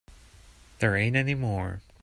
There 0.79 0.95
ain't 0.95 1.15
any 1.15 1.35
more. 1.35 1.81